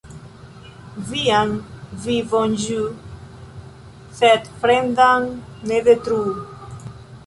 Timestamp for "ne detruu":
5.73-6.39